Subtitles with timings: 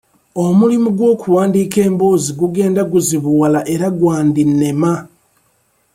[0.45, 4.93] Omulimu gw'okuwandiika emboozi gugenda guzibuwala era gwandinnema.